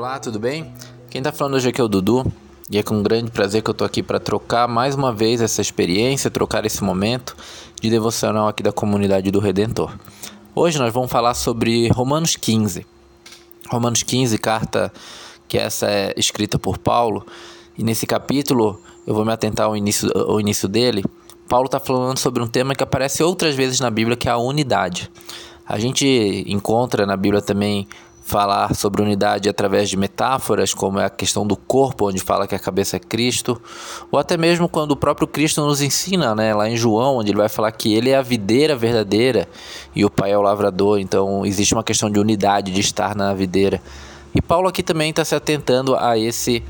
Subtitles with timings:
[0.00, 0.72] Olá, tudo bem?
[1.10, 2.24] Quem está falando hoje aqui é o Dudu
[2.70, 5.60] e é com grande prazer que eu estou aqui para trocar mais uma vez essa
[5.60, 7.36] experiência, trocar esse momento
[7.78, 9.94] de devocional aqui da comunidade do Redentor.
[10.54, 12.86] Hoje nós vamos falar sobre Romanos 15.
[13.68, 14.90] Romanos 15, carta
[15.46, 17.26] que essa é escrita por Paulo,
[17.76, 21.04] e nesse capítulo eu vou me atentar ao início, ao início dele.
[21.46, 24.38] Paulo está falando sobre um tema que aparece outras vezes na Bíblia, que é a
[24.38, 25.10] unidade.
[25.66, 27.86] A gente encontra na Bíblia também
[28.30, 32.54] falar sobre unidade através de metáforas, como é a questão do corpo, onde fala que
[32.54, 33.60] a cabeça é Cristo,
[34.10, 37.38] ou até mesmo quando o próprio Cristo nos ensina, né, lá em João, onde ele
[37.38, 39.48] vai falar que ele é a videira verdadeira
[39.96, 43.34] e o Pai é o lavrador, então existe uma questão de unidade, de estar na
[43.34, 43.82] videira.
[44.32, 46.62] E Paulo aqui também está se atentando a esse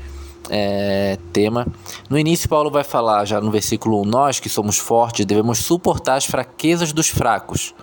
[0.49, 1.67] é, tema.
[2.09, 6.15] No início, Paulo vai falar, já no versículo 1, nós que somos fortes devemos suportar
[6.15, 7.75] as fraquezas dos fracos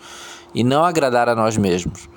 [0.52, 2.08] e não agradar a nós mesmos.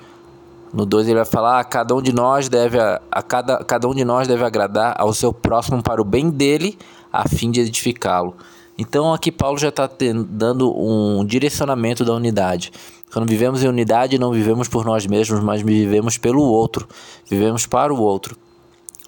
[0.72, 3.88] No 2 ele vai falar: a cada um de nós deve a, a cada, cada
[3.88, 6.78] um de nós deve agradar ao seu próximo para o bem dele,
[7.12, 8.34] a fim de edificá-lo.
[8.78, 9.88] Então aqui Paulo já está
[10.26, 12.72] dando um direcionamento da unidade.
[13.12, 16.88] Quando vivemos em unidade, não vivemos por nós mesmos, mas vivemos pelo outro,
[17.28, 18.36] vivemos para o outro.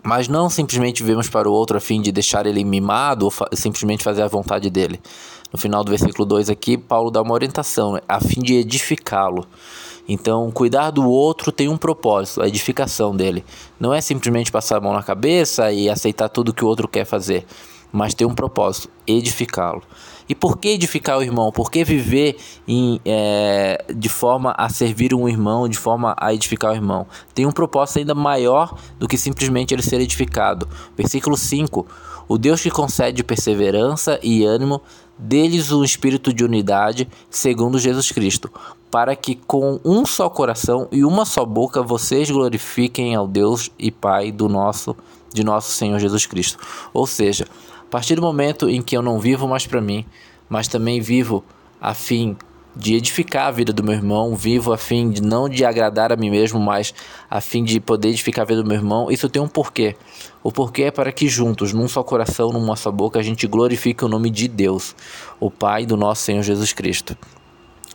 [0.02, 3.48] Mas não simplesmente vivemos para o outro a fim de deixar ele mimado ou fa
[3.54, 5.00] simplesmente fazer a vontade dele.
[5.54, 8.00] No final do versículo 2 aqui, Paulo dá uma orientação, né?
[8.08, 9.46] a fim de edificá-lo.
[10.08, 13.44] Então, cuidar do outro tem um propósito, a edificação dele.
[13.78, 17.04] Não é simplesmente passar a mão na cabeça e aceitar tudo que o outro quer
[17.04, 17.46] fazer,
[17.92, 19.82] mas tem um propósito, edificá-lo.
[20.28, 21.52] E por que edificar o irmão?
[21.52, 26.72] Por que viver em, é, de forma a servir um irmão, de forma a edificar
[26.72, 27.06] o irmão?
[27.34, 30.66] Tem um propósito ainda maior do que simplesmente ele ser edificado.
[30.96, 31.86] Versículo 5:
[32.26, 34.80] O Deus que concede perseverança e ânimo,
[35.18, 38.50] deles um espírito de unidade, segundo Jesus Cristo,
[38.90, 43.90] para que com um só coração e uma só boca vocês glorifiquem ao Deus e
[43.90, 44.96] Pai do nosso
[45.34, 46.58] de nosso Senhor Jesus Cristo.
[46.92, 47.44] Ou seja,
[47.94, 50.04] partir do momento em que eu não vivo mais para mim,
[50.48, 51.44] mas também vivo
[51.80, 52.36] a fim
[52.74, 56.16] de edificar a vida do meu irmão, vivo a fim de não de agradar a
[56.16, 56.92] mim mesmo, mas
[57.30, 59.94] a fim de poder edificar a vida do meu irmão, isso tem um porquê.
[60.42, 64.04] O porquê é para que juntos, num só coração, numa só boca, a gente glorifique
[64.04, 64.96] o nome de Deus,
[65.38, 67.16] o Pai do nosso Senhor Jesus Cristo.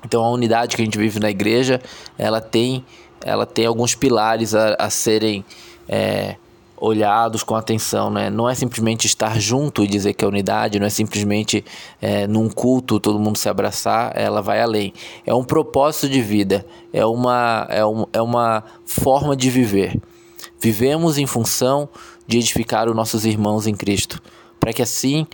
[0.05, 1.81] Então a unidade que a gente vive na igreja,
[2.17, 2.85] ela tem,
[3.19, 5.43] ela tem alguns pilares a, a serem
[5.89, 6.37] é,
[6.79, 8.29] olhados com atenção, né?
[8.29, 11.63] Não é simplesmente estar junto e dizer que é unidade, não é simplesmente
[12.01, 14.93] é, num culto todo mundo se abraçar, ela vai além.
[15.25, 19.99] É um propósito de vida, é uma, é, um, é uma forma de viver.
[20.59, 21.89] Vivemos em função
[22.27, 24.21] de edificar os nossos irmãos em Cristo,
[24.59, 25.25] para que assim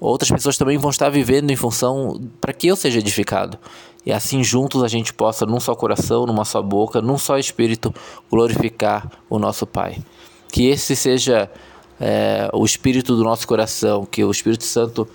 [0.00, 3.58] outras pessoas também vão estar vivendo em função para que eu seja edificado.
[4.06, 7.94] E assim juntos a gente possa, num só coração, numa só boca, num só espírito,
[8.30, 9.96] glorificar o nosso Pai.
[10.54, 11.50] Que esse seja
[12.00, 15.08] é, o espírito do nosso coração, que o Espírito Santo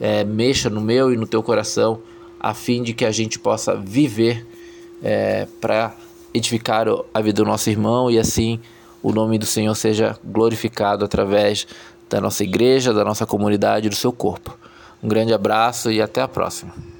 [0.00, 1.98] é, mexa no meu e no teu coração,
[2.38, 4.46] a fim de que a gente possa viver
[5.02, 5.92] é, para
[6.32, 8.60] edificar a vida do nosso irmão e assim
[9.02, 11.66] o nome do Senhor seja glorificado através
[12.08, 14.56] da nossa igreja, da nossa comunidade, do seu corpo.
[15.02, 16.95] Um grande abraço e até a próxima.